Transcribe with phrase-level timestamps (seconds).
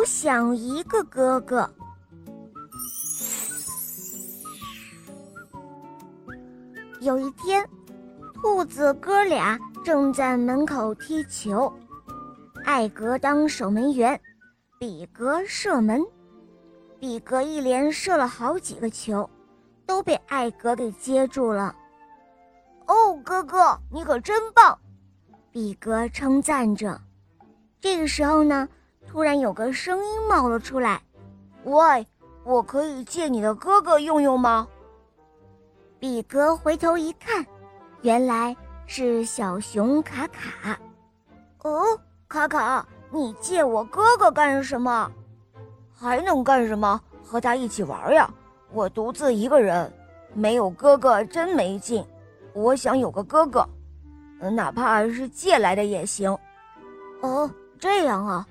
[0.00, 1.68] 我想一个哥哥。
[7.00, 7.68] 有一天，
[8.32, 11.70] 兔子哥俩正在门口踢球，
[12.64, 14.18] 艾格当守门员，
[14.78, 16.02] 比格射门。
[16.98, 19.28] 比格一连射了好几个球，
[19.84, 21.76] 都被艾格给接住了。
[22.86, 24.78] 哦，哥哥，你可真棒！
[25.52, 26.98] 比格称赞着。
[27.78, 28.66] 这个时候呢，
[29.10, 31.02] 突然有个声音冒了出来
[31.64, 32.06] ：“喂，
[32.44, 34.68] 我可以借你的哥哥用用吗？”
[35.98, 37.44] 比格回头一看，
[38.02, 38.56] 原来
[38.86, 40.78] 是小熊卡卡。
[41.62, 41.82] 哦，
[42.28, 45.10] 卡卡，你借我哥哥干什么？
[45.92, 47.00] 还能干什么？
[47.24, 48.32] 和他一起玩呀！
[48.72, 49.92] 我独自一个人，
[50.34, 52.06] 没有哥哥真没劲。
[52.52, 53.68] 我想有个哥哥，
[54.52, 56.30] 哪怕是借来的也行。
[57.22, 57.50] 哦。
[57.78, 58.46] 这样啊，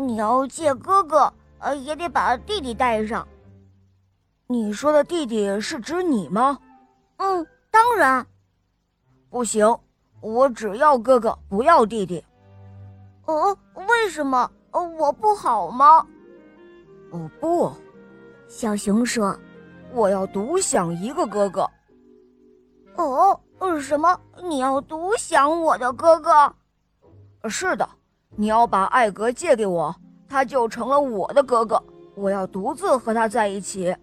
[0.00, 3.26] 你要借哥哥，呃，也得把弟弟带上。
[4.46, 6.58] 你说的弟弟是指你吗？
[7.18, 8.26] 嗯，当然。
[9.30, 9.78] 不行，
[10.20, 12.24] 我只要哥哥，不要弟弟。
[13.26, 14.50] 哦，为什么？
[14.70, 16.06] 我不好吗？
[17.10, 17.72] 哦不，
[18.48, 19.38] 小熊说，
[19.92, 21.68] 我要独享一个哥哥。
[22.96, 23.38] 哦，
[23.80, 24.18] 什么？
[24.42, 26.54] 你要独享我的哥哥？
[27.48, 27.88] 是的。
[28.34, 29.94] 你要把艾格借给我，
[30.28, 31.82] 他就成了我的哥哥。
[32.14, 33.94] 我要独自和他在一起。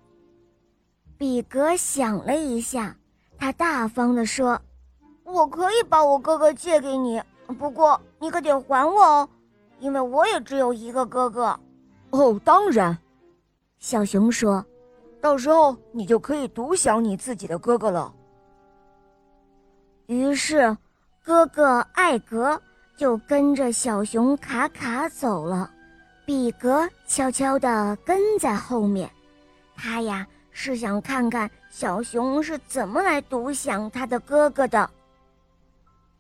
[1.17, 2.95] 比格想了一下，
[3.37, 4.59] 他大方地说
[5.23, 7.21] ：“我可以把我哥哥借给你，
[7.57, 9.29] 不过你可得还我哦，
[9.79, 11.59] 因为我也只有一个哥哥。”
[12.11, 12.97] 哦，当然，
[13.79, 14.65] 小熊说
[15.21, 18.13] ：“到时候你就可以独享你自己的哥哥了。”
[20.07, 20.75] 于是，
[21.23, 22.59] 哥哥艾格。
[22.99, 25.71] 就跟着小熊卡卡走了，
[26.25, 29.09] 比格悄悄地跟在后面。
[29.73, 34.89] 他呀是想看看小熊是怎么来独享他的哥哥的。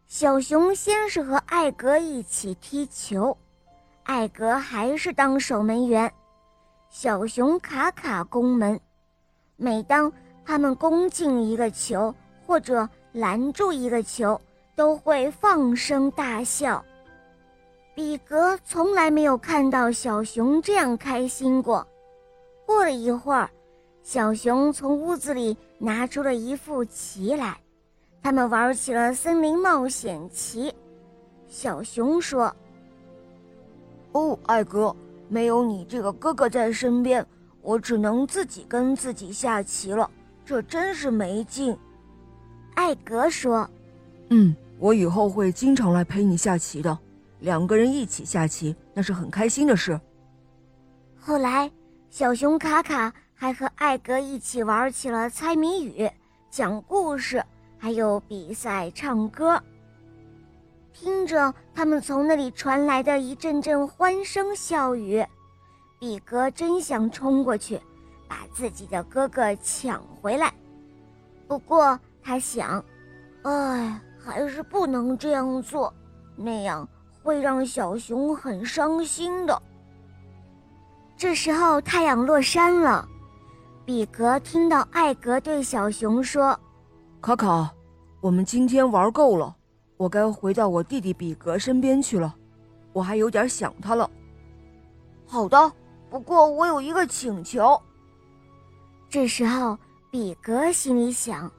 [0.07, 3.37] 小熊先是和艾格一起踢球，
[4.03, 6.09] 艾格还是当守门员，
[6.89, 8.79] 小熊卡卡攻门。
[9.57, 10.09] 每当
[10.45, 12.15] 他们攻进一个球
[12.47, 14.39] 或者拦住一个球，
[14.79, 16.81] 都会放声大笑。
[17.93, 21.85] 比格从来没有看到小熊这样开心过。
[22.65, 23.49] 过了一会儿，
[24.03, 27.59] 小熊从屋子里拿出了一副棋来，
[28.23, 30.73] 他们玩起了森林冒险棋。
[31.49, 32.55] 小熊说
[34.13, 34.95] ：“哦，艾格，
[35.27, 37.25] 没有你这个哥哥在身边，
[37.61, 40.09] 我只能自己跟自己下棋了，
[40.45, 41.77] 这真是没劲。”
[42.75, 43.69] 艾格说。
[44.29, 46.97] 嗯，我以后会经常来陪你下棋的，
[47.41, 49.99] 两个人一起下棋那是很开心的事。
[51.19, 51.69] 后来，
[52.09, 56.09] 小熊卡卡还和艾格一起玩起了猜谜语、
[56.49, 57.43] 讲故事，
[57.77, 59.61] 还有比赛唱歌。
[60.93, 65.25] 听着他们从那里传来的一阵阵欢声笑语，
[65.99, 67.79] 比格真想冲过去，
[68.29, 70.53] 把自己的哥哥抢回来。
[71.49, 72.81] 不过他想，
[73.43, 73.99] 哎。
[74.29, 75.91] 还是不能这样做，
[76.35, 76.87] 那样
[77.23, 79.59] 会让小熊很伤心的。
[81.17, 83.07] 这时候太阳落山了，
[83.85, 86.57] 比格听到艾格对小熊说
[87.19, 87.73] ：“卡卡，
[88.21, 89.55] 我们今天玩够了，
[89.97, 92.35] 我该回到我弟弟比格身边去了，
[92.93, 94.07] 我还有点想他了。”
[95.25, 95.71] 好的，
[96.07, 97.81] 不过我有一个请求。
[99.09, 99.75] 这时候
[100.11, 101.51] 比格心里想：“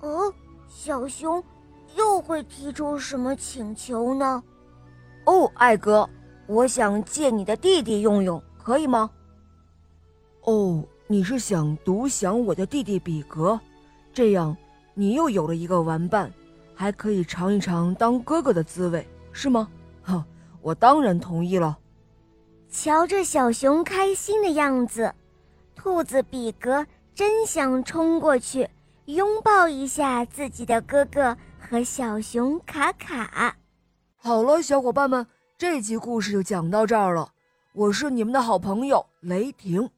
[0.00, 0.32] 哦，
[0.66, 1.44] 小熊。”
[1.96, 4.42] 又会提出什么请求呢？
[5.24, 6.08] 哦，艾格，
[6.46, 9.10] 我想借你的弟弟用用，可以吗？
[10.42, 13.58] 哦，你是想独享我的弟弟比格，
[14.12, 14.56] 这样
[14.94, 16.32] 你又有了一个玩伴，
[16.74, 19.68] 还可以尝一尝当哥哥的滋味，是吗？
[20.02, 20.24] 哈，
[20.62, 21.76] 我当然同意了。
[22.70, 25.12] 瞧着小熊开心的样子，
[25.74, 28.68] 兔子比格真想冲过去
[29.06, 31.36] 拥抱一下自己的哥哥。
[31.68, 33.56] 和小熊卡卡，
[34.14, 35.26] 好了，小伙伴们，
[35.58, 37.30] 这集故事就讲到这儿了。
[37.72, 39.90] 我是你们的好朋友雷霆。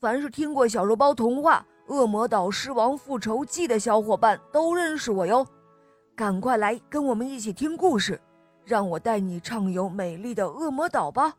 [0.00, 5.46] 凡是听过小肉包童话《恶魔岛狮王复仇记》的小伙伴都认识我哟。
[6.16, 8.18] 赶快来跟我们一起听故事，
[8.64, 11.34] 让我带你畅游美丽的恶魔岛吧。